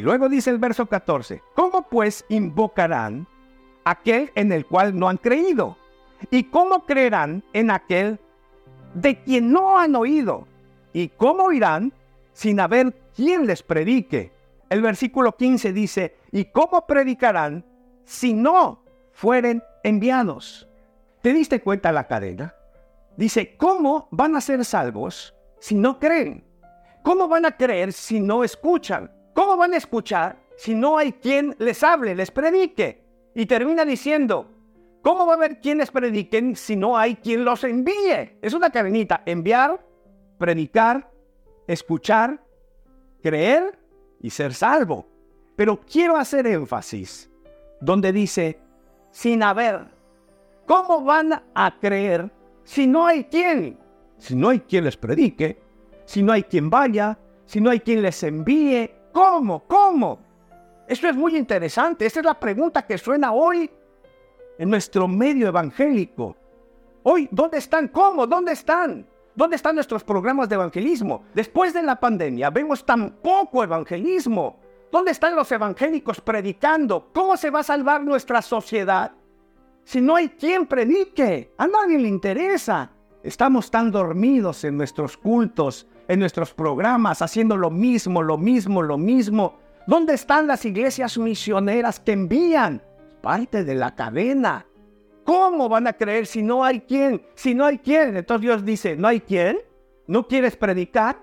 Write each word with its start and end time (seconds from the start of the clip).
Y 0.00 0.02
luego 0.02 0.30
dice 0.30 0.48
el 0.48 0.56
verso 0.56 0.86
14, 0.86 1.42
¿cómo 1.54 1.82
pues 1.82 2.24
invocarán 2.30 3.28
aquel 3.84 4.32
en 4.34 4.50
el 4.50 4.64
cual 4.64 4.98
no 4.98 5.10
han 5.10 5.18
creído? 5.18 5.76
¿Y 6.30 6.44
cómo 6.44 6.86
creerán 6.86 7.44
en 7.52 7.70
aquel 7.70 8.18
de 8.94 9.22
quien 9.22 9.52
no 9.52 9.78
han 9.78 9.94
oído? 9.94 10.48
¿Y 10.94 11.08
cómo 11.08 11.52
irán 11.52 11.92
sin 12.32 12.60
haber 12.60 12.94
quien 13.14 13.46
les 13.46 13.62
predique? 13.62 14.32
El 14.70 14.80
versículo 14.80 15.36
15 15.36 15.74
dice, 15.74 16.16
¿y 16.32 16.46
cómo 16.46 16.86
predicarán 16.86 17.62
si 18.06 18.32
no 18.32 18.82
fueren 19.12 19.62
enviados? 19.82 20.66
¿Te 21.20 21.34
diste 21.34 21.60
cuenta 21.60 21.92
la 21.92 22.06
cadena? 22.06 22.54
Dice, 23.18 23.54
¿cómo 23.58 24.08
van 24.12 24.34
a 24.34 24.40
ser 24.40 24.64
salvos 24.64 25.34
si 25.58 25.74
no 25.74 25.98
creen? 25.98 26.42
¿Cómo 27.02 27.28
van 27.28 27.44
a 27.44 27.54
creer 27.54 27.92
si 27.92 28.18
no 28.18 28.42
escuchan? 28.42 29.19
¿Cómo 29.40 29.56
van 29.56 29.72
a 29.72 29.78
escuchar 29.78 30.36
si 30.54 30.74
no 30.74 30.98
hay 30.98 31.12
quien 31.12 31.56
les 31.58 31.82
hable, 31.82 32.14
les 32.14 32.30
predique? 32.30 33.02
Y 33.34 33.46
termina 33.46 33.86
diciendo, 33.86 34.46
¿cómo 35.00 35.24
va 35.24 35.32
a 35.32 35.36
haber 35.36 35.62
quien 35.62 35.78
les 35.78 35.90
prediquen 35.90 36.54
si 36.54 36.76
no 36.76 36.94
hay 36.94 37.16
quien 37.16 37.42
los 37.42 37.64
envíe? 37.64 38.36
Es 38.42 38.52
una 38.52 38.68
cadenita, 38.68 39.22
enviar, 39.24 39.82
predicar, 40.36 41.10
escuchar, 41.66 42.44
creer 43.22 43.78
y 44.20 44.28
ser 44.28 44.52
salvo. 44.52 45.06
Pero 45.56 45.80
quiero 45.90 46.18
hacer 46.18 46.46
énfasis 46.46 47.30
donde 47.80 48.12
dice, 48.12 48.60
sin 49.10 49.42
haber. 49.42 49.86
¿Cómo 50.66 51.02
van 51.02 51.42
a 51.54 51.78
creer 51.80 52.30
si 52.62 52.86
no 52.86 53.06
hay 53.06 53.24
quien? 53.24 53.78
Si 54.18 54.36
no 54.36 54.50
hay 54.50 54.60
quien 54.60 54.84
les 54.84 54.98
predique, 54.98 55.58
si 56.04 56.22
no 56.22 56.30
hay 56.30 56.42
quien 56.42 56.68
vaya, 56.68 57.18
si 57.46 57.58
no 57.58 57.70
hay 57.70 57.80
quien 57.80 58.02
les 58.02 58.22
envíe. 58.22 58.99
¿Cómo? 59.12 59.64
¿Cómo? 59.66 60.18
Esto 60.86 61.08
es 61.08 61.16
muy 61.16 61.36
interesante. 61.36 62.06
Esta 62.06 62.20
es 62.20 62.26
la 62.26 62.38
pregunta 62.38 62.82
que 62.82 62.98
suena 62.98 63.32
hoy 63.32 63.70
en 64.58 64.70
nuestro 64.70 65.06
medio 65.08 65.48
evangélico. 65.48 66.36
Hoy, 67.02 67.28
¿dónde 67.30 67.58
están? 67.58 67.88
¿Cómo? 67.88 68.26
¿Dónde 68.26 68.52
están? 68.52 69.06
¿Dónde 69.34 69.56
están 69.56 69.74
nuestros 69.74 70.04
programas 70.04 70.48
de 70.48 70.56
evangelismo? 70.56 71.24
Después 71.34 71.72
de 71.72 71.82
la 71.82 71.98
pandemia 71.98 72.50
vemos 72.50 72.84
tan 72.84 73.10
poco 73.22 73.62
evangelismo. 73.62 74.58
¿Dónde 74.90 75.12
están 75.12 75.36
los 75.36 75.50
evangélicos 75.52 76.20
predicando? 76.20 77.10
¿Cómo 77.14 77.36
se 77.36 77.50
va 77.50 77.60
a 77.60 77.64
salvar 77.64 78.02
nuestra 78.02 78.42
sociedad 78.42 79.12
si 79.84 80.00
no 80.00 80.16
hay 80.16 80.30
quien 80.30 80.66
predique? 80.66 81.54
A 81.56 81.66
nadie 81.66 81.98
le 81.98 82.08
interesa. 82.08 82.90
Estamos 83.22 83.70
tan 83.70 83.90
dormidos 83.90 84.64
en 84.64 84.78
nuestros 84.78 85.16
cultos, 85.18 85.86
en 86.08 86.20
nuestros 86.20 86.54
programas, 86.54 87.20
haciendo 87.20 87.56
lo 87.56 87.70
mismo, 87.70 88.22
lo 88.22 88.38
mismo, 88.38 88.80
lo 88.80 88.96
mismo. 88.96 89.58
¿Dónde 89.86 90.14
están 90.14 90.46
las 90.46 90.64
iglesias 90.64 91.18
misioneras 91.18 92.00
que 92.00 92.12
envían? 92.12 92.82
Parte 93.20 93.62
de 93.62 93.74
la 93.74 93.94
cadena. 93.94 94.66
¿Cómo 95.24 95.68
van 95.68 95.86
a 95.86 95.92
creer 95.92 96.26
si 96.26 96.42
no 96.42 96.64
hay 96.64 96.80
quien? 96.80 97.22
Si 97.34 97.54
no 97.54 97.66
hay 97.66 97.78
quien. 97.78 98.16
Entonces 98.16 98.40
Dios 98.40 98.64
dice, 98.64 98.96
¿no 98.96 99.08
hay 99.08 99.20
quien? 99.20 99.58
¿No 100.06 100.26
quieres 100.26 100.56
predicar? 100.56 101.20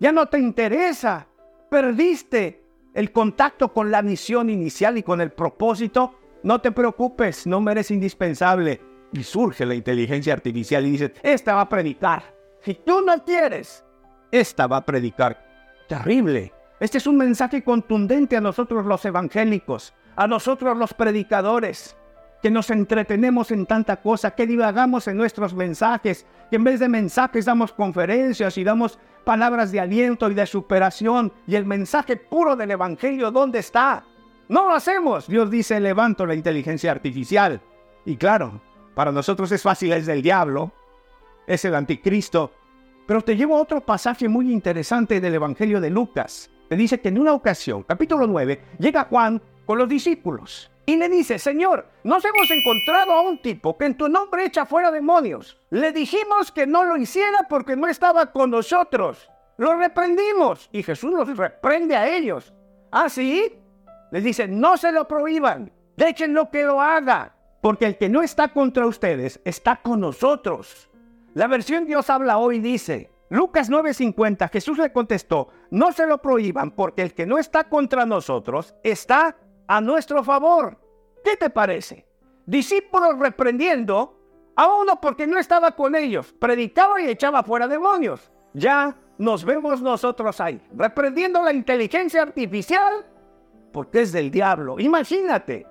Ya 0.00 0.12
no 0.12 0.26
te 0.26 0.38
interesa. 0.38 1.28
Perdiste 1.70 2.64
el 2.94 3.12
contacto 3.12 3.74
con 3.74 3.90
la 3.90 4.00
misión 4.00 4.48
inicial 4.48 4.96
y 4.96 5.02
con 5.02 5.20
el 5.20 5.32
propósito. 5.32 6.14
No 6.42 6.62
te 6.62 6.72
preocupes, 6.72 7.46
no 7.46 7.60
me 7.60 7.72
eres 7.72 7.90
indispensable. 7.90 8.80
Y 9.12 9.22
surge 9.22 9.64
la 9.64 9.74
inteligencia 9.74 10.32
artificial 10.32 10.86
y 10.86 10.92
dice, 10.92 11.12
esta 11.22 11.54
va 11.54 11.62
a 11.62 11.68
predicar. 11.68 12.34
Si 12.60 12.74
tú 12.74 13.00
no 13.00 13.24
quieres, 13.24 13.84
esta 14.30 14.66
va 14.66 14.78
a 14.78 14.84
predicar. 14.84 15.44
Terrible. 15.88 16.52
Este 16.80 16.98
es 16.98 17.06
un 17.06 17.16
mensaje 17.16 17.62
contundente 17.62 18.36
a 18.36 18.40
nosotros 18.40 18.84
los 18.84 19.04
evangélicos, 19.04 19.94
a 20.16 20.26
nosotros 20.26 20.76
los 20.76 20.92
predicadores 20.92 21.96
que 22.42 22.50
nos 22.50 22.70
entretenemos 22.70 23.50
en 23.50 23.66
tanta 23.66 23.96
cosa, 23.96 24.32
que 24.32 24.46
divagamos 24.46 25.08
en 25.08 25.16
nuestros 25.16 25.54
mensajes, 25.54 26.26
que 26.50 26.56
en 26.56 26.64
vez 26.64 26.80
de 26.80 26.88
mensajes 26.88 27.44
damos 27.44 27.72
conferencias 27.72 28.58
y 28.58 28.64
damos 28.64 28.98
palabras 29.24 29.72
de 29.72 29.80
aliento 29.80 30.30
y 30.30 30.34
de 30.34 30.46
superación. 30.46 31.32
Y 31.46 31.56
el 31.56 31.64
mensaje 31.64 32.16
puro 32.16 32.54
del 32.54 32.72
Evangelio, 32.72 33.30
¿dónde 33.30 33.60
está? 33.60 34.04
No 34.48 34.66
lo 34.66 34.74
hacemos. 34.74 35.26
Dios 35.26 35.50
dice, 35.50 35.80
levanto 35.80 36.26
la 36.26 36.34
inteligencia 36.34 36.92
artificial. 36.92 37.60
Y 38.04 38.16
claro, 38.16 38.60
para 38.96 39.12
nosotros 39.12 39.52
es 39.52 39.60
fácil, 39.60 39.92
es 39.92 40.06
del 40.06 40.22
diablo, 40.22 40.72
es 41.46 41.62
el 41.66 41.74
anticristo. 41.74 42.50
Pero 43.06 43.20
te 43.20 43.36
llevo 43.36 43.54
a 43.54 43.60
otro 43.60 43.82
pasaje 43.82 44.26
muy 44.26 44.50
interesante 44.50 45.20
del 45.20 45.34
Evangelio 45.34 45.82
de 45.82 45.90
Lucas. 45.90 46.50
Te 46.70 46.76
dice 46.76 46.98
que 46.98 47.10
en 47.10 47.18
una 47.18 47.34
ocasión, 47.34 47.82
capítulo 47.82 48.26
9, 48.26 48.58
llega 48.78 49.04
Juan 49.04 49.42
con 49.66 49.76
los 49.76 49.86
discípulos 49.86 50.70
y 50.86 50.96
le 50.96 51.10
dice, 51.10 51.38
Señor, 51.38 51.86
nos 52.04 52.24
hemos 52.24 52.50
encontrado 52.50 53.12
a 53.12 53.20
un 53.20 53.42
tipo 53.42 53.76
que 53.76 53.84
en 53.84 53.98
tu 53.98 54.08
nombre 54.08 54.46
echa 54.46 54.64
fuera 54.64 54.90
demonios. 54.90 55.60
Le 55.68 55.92
dijimos 55.92 56.50
que 56.50 56.66
no 56.66 56.82
lo 56.82 56.96
hiciera 56.96 57.46
porque 57.50 57.76
no 57.76 57.88
estaba 57.88 58.32
con 58.32 58.50
nosotros. 58.50 59.30
Lo 59.58 59.76
reprendimos 59.76 60.70
y 60.72 60.82
Jesús 60.82 61.12
los 61.12 61.36
reprende 61.36 61.96
a 61.96 62.08
ellos. 62.08 62.54
¿Ah, 62.90 63.10
sí? 63.10 63.52
Les 64.10 64.24
dice, 64.24 64.48
no 64.48 64.78
se 64.78 64.90
lo 64.90 65.06
prohíban, 65.06 65.70
déjenlo 65.98 66.50
que 66.50 66.64
lo 66.64 66.80
haga, 66.80 67.35
porque 67.66 67.86
el 67.86 67.98
que 67.98 68.08
no 68.08 68.22
está 68.22 68.52
contra 68.52 68.86
ustedes 68.86 69.40
está 69.44 69.82
con 69.82 69.98
nosotros. 69.98 70.88
La 71.34 71.48
versión 71.48 71.84
Dios 71.84 72.08
habla 72.10 72.38
hoy 72.38 72.60
dice, 72.60 73.10
Lucas 73.28 73.68
9:50, 73.68 74.48
Jesús 74.50 74.78
le 74.78 74.92
contestó, 74.92 75.48
no 75.72 75.90
se 75.90 76.06
lo 76.06 76.22
prohíban 76.22 76.70
porque 76.70 77.02
el 77.02 77.12
que 77.12 77.26
no 77.26 77.38
está 77.38 77.68
contra 77.68 78.06
nosotros 78.06 78.76
está 78.84 79.36
a 79.66 79.80
nuestro 79.80 80.22
favor. 80.22 80.78
¿Qué 81.24 81.36
te 81.36 81.50
parece? 81.50 82.06
Discípulos 82.46 83.18
reprendiendo 83.18 84.16
a 84.54 84.72
uno 84.72 85.00
porque 85.00 85.26
no 85.26 85.36
estaba 85.36 85.72
con 85.72 85.96
ellos, 85.96 86.36
predicaba 86.38 87.00
y 87.00 87.08
echaba 87.08 87.42
fuera 87.42 87.66
demonios. 87.66 88.30
Ya 88.54 88.96
nos 89.18 89.44
vemos 89.44 89.82
nosotros 89.82 90.40
ahí, 90.40 90.62
reprendiendo 90.72 91.42
la 91.42 91.52
inteligencia 91.52 92.22
artificial 92.22 93.04
porque 93.72 94.02
es 94.02 94.12
del 94.12 94.30
diablo. 94.30 94.78
Imagínate, 94.78 95.66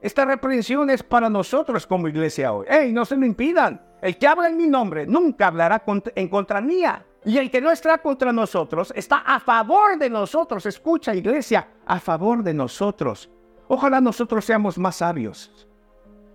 esta 0.00 0.24
reprensión 0.24 0.90
es 0.90 1.02
para 1.02 1.28
nosotros 1.28 1.86
como 1.86 2.08
iglesia 2.08 2.52
hoy. 2.52 2.66
¡Ey, 2.68 2.92
no 2.92 3.04
se 3.04 3.16
lo 3.16 3.26
impidan! 3.26 3.82
El 4.00 4.16
que 4.16 4.26
habla 4.26 4.48
en 4.48 4.56
mi 4.56 4.68
nombre 4.68 5.06
nunca 5.06 5.48
hablará 5.48 5.82
en 6.14 6.28
contra 6.28 6.60
mía. 6.60 7.04
Y 7.24 7.36
el 7.38 7.50
que 7.50 7.60
no 7.60 7.70
está 7.70 7.98
contra 7.98 8.32
nosotros 8.32 8.92
está 8.94 9.18
a 9.18 9.40
favor 9.40 9.98
de 9.98 10.08
nosotros. 10.08 10.66
Escucha, 10.66 11.14
iglesia, 11.14 11.68
a 11.84 11.98
favor 11.98 12.42
de 12.42 12.54
nosotros. 12.54 13.28
Ojalá 13.66 14.00
nosotros 14.00 14.44
seamos 14.44 14.78
más 14.78 14.96
sabios 14.96 15.68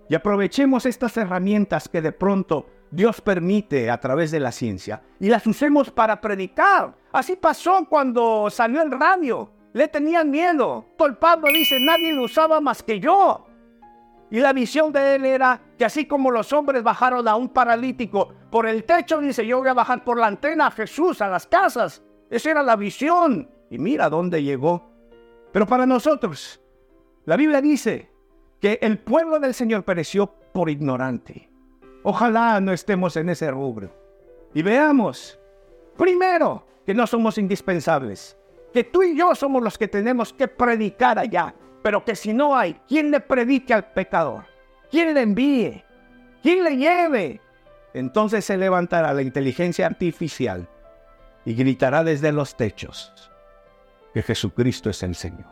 y 0.08 0.14
aprovechemos 0.14 0.86
estas 0.86 1.16
herramientas 1.16 1.88
que 1.88 2.02
de 2.02 2.12
pronto 2.12 2.66
Dios 2.90 3.20
permite 3.20 3.90
a 3.90 3.98
través 3.98 4.30
de 4.30 4.40
la 4.40 4.52
ciencia 4.52 5.02
y 5.18 5.28
las 5.28 5.46
usemos 5.46 5.90
para 5.90 6.20
predicar. 6.20 6.94
Así 7.12 7.36
pasó 7.36 7.86
cuando 7.88 8.48
salió 8.50 8.82
el 8.82 8.90
radio. 8.90 9.50
Le 9.72 9.88
tenían 9.88 10.30
miedo. 10.30 10.86
El 11.00 11.16
Pablo 11.16 11.48
dice, 11.52 11.78
nadie 11.80 12.12
lo 12.12 12.24
usaba 12.24 12.60
más 12.60 12.82
que 12.82 13.00
yo. 13.00 13.46
Y 14.34 14.40
la 14.40 14.52
visión 14.52 14.90
de 14.90 15.14
él 15.14 15.26
era 15.26 15.60
que 15.78 15.84
así 15.84 16.08
como 16.08 16.28
los 16.32 16.52
hombres 16.52 16.82
bajaron 16.82 17.28
a 17.28 17.36
un 17.36 17.50
paralítico 17.50 18.34
por 18.50 18.66
el 18.66 18.82
techo, 18.82 19.20
dice, 19.20 19.46
yo 19.46 19.60
voy 19.60 19.68
a 19.68 19.74
bajar 19.74 20.02
por 20.02 20.18
la 20.18 20.26
antena 20.26 20.66
a 20.66 20.70
Jesús, 20.72 21.22
a 21.22 21.28
las 21.28 21.46
casas. 21.46 22.02
Esa 22.28 22.50
era 22.50 22.64
la 22.64 22.74
visión. 22.74 23.48
Y 23.70 23.78
mira 23.78 24.10
dónde 24.10 24.42
llegó. 24.42 24.90
Pero 25.52 25.68
para 25.68 25.86
nosotros, 25.86 26.60
la 27.26 27.36
Biblia 27.36 27.60
dice 27.60 28.10
que 28.60 28.80
el 28.82 28.98
pueblo 28.98 29.38
del 29.38 29.54
Señor 29.54 29.84
pereció 29.84 30.26
por 30.26 30.68
ignorante. 30.68 31.48
Ojalá 32.02 32.60
no 32.60 32.72
estemos 32.72 33.16
en 33.16 33.28
ese 33.28 33.52
rubro. 33.52 33.88
Y 34.52 34.62
veamos, 34.62 35.38
primero, 35.96 36.66
que 36.84 36.92
no 36.92 37.06
somos 37.06 37.38
indispensables, 37.38 38.36
que 38.72 38.82
tú 38.82 39.04
y 39.04 39.16
yo 39.16 39.36
somos 39.36 39.62
los 39.62 39.78
que 39.78 39.86
tenemos 39.86 40.32
que 40.32 40.48
predicar 40.48 41.20
allá, 41.20 41.54
pero 41.84 42.02
que 42.02 42.16
si 42.16 42.32
no 42.32 42.56
hay, 42.56 42.80
¿quién 42.88 43.10
le 43.10 43.20
predique 43.20 43.74
al 43.74 43.84
pecador? 43.84 44.46
¿Quién 44.90 45.12
le 45.12 45.20
envíe? 45.20 45.84
¿Quién 46.42 46.64
le 46.64 46.78
lleve? 46.78 47.42
Entonces 47.92 48.42
se 48.46 48.56
levantará 48.56 49.12
la 49.12 49.20
inteligencia 49.20 49.84
artificial 49.84 50.66
y 51.44 51.52
gritará 51.52 52.02
desde 52.02 52.32
los 52.32 52.56
techos 52.56 53.12
que 54.14 54.22
Jesucristo 54.22 54.88
es 54.88 55.02
el 55.02 55.14
Señor. 55.14 55.50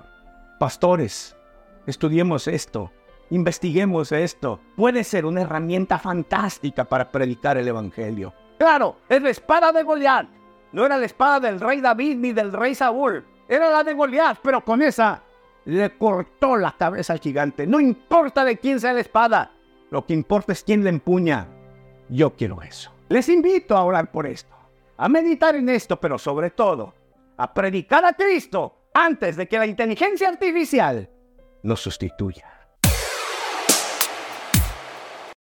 Pastores, 0.58 1.36
Estudiemos 1.86 2.48
esto, 2.48 2.92
investiguemos 3.28 4.10
esto. 4.12 4.58
Puede 4.74 5.04
ser 5.04 5.26
una 5.26 5.42
herramienta 5.42 5.98
fantástica 5.98 6.84
para 6.84 7.10
predicar 7.10 7.58
el 7.58 7.68
Evangelio. 7.68 8.32
Claro, 8.56 8.96
es 9.06 9.20
la 9.20 9.28
espada 9.28 9.70
de 9.70 9.82
Goliat. 9.82 10.28
No 10.72 10.86
era 10.86 10.96
la 10.96 11.04
espada 11.04 11.40
del 11.40 11.60
rey 11.60 11.82
David 11.82 12.16
ni 12.16 12.32
del 12.32 12.52
rey 12.52 12.74
Saúl. 12.74 13.22
Era 13.48 13.68
la 13.68 13.84
de 13.84 13.92
Goliat, 13.92 14.38
pero 14.42 14.64
con 14.64 14.80
esa 14.80 15.20
le 15.64 15.96
cortó 15.96 16.56
la 16.56 16.76
cabeza 16.76 17.12
al 17.12 17.20
gigante. 17.20 17.66
No 17.66 17.80
importa 17.80 18.44
de 18.44 18.58
quién 18.58 18.80
sea 18.80 18.92
la 18.92 19.00
espada. 19.00 19.52
Lo 19.90 20.06
que 20.06 20.14
importa 20.14 20.52
es 20.52 20.64
quién 20.64 20.84
la 20.84 20.90
empuña. 20.90 21.48
Yo 22.08 22.34
quiero 22.34 22.62
eso. 22.62 22.92
Les 23.08 23.28
invito 23.28 23.76
a 23.76 23.84
orar 23.84 24.10
por 24.10 24.26
esto, 24.26 24.54
a 24.96 25.08
meditar 25.08 25.54
en 25.54 25.68
esto, 25.68 26.00
pero 26.00 26.18
sobre 26.18 26.50
todo, 26.50 26.94
a 27.36 27.52
predicar 27.52 28.04
a 28.04 28.14
Cristo 28.14 28.88
antes 28.94 29.36
de 29.36 29.46
que 29.46 29.58
la 29.58 29.66
inteligencia 29.66 30.28
artificial 30.28 31.10
nos 31.62 31.80
sustituya. 31.80 32.51